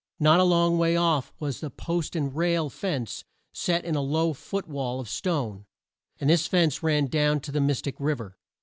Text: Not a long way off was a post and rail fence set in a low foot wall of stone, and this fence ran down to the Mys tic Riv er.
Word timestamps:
Not 0.19 0.39
a 0.39 0.43
long 0.43 0.79
way 0.79 0.95
off 0.95 1.31
was 1.37 1.61
a 1.61 1.69
post 1.69 2.15
and 2.15 2.35
rail 2.35 2.71
fence 2.71 3.23
set 3.53 3.85
in 3.85 3.93
a 3.93 4.01
low 4.01 4.33
foot 4.33 4.67
wall 4.67 4.99
of 4.99 5.07
stone, 5.07 5.67
and 6.19 6.27
this 6.31 6.47
fence 6.47 6.81
ran 6.81 7.05
down 7.05 7.39
to 7.41 7.51
the 7.51 7.61
Mys 7.61 7.83
tic 7.83 7.97
Riv 7.99 8.19
er. 8.21 8.37